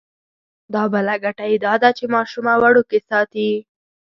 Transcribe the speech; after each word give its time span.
دا 0.73 0.83
بله 0.93 1.13
ګټه 1.23 1.45
یې 1.51 1.57
دا 1.65 1.73
ده 1.81 1.89
چې 1.97 2.05
ماشومه 2.15 2.53
وړوکې 2.61 2.99
ساتي. 3.09 3.49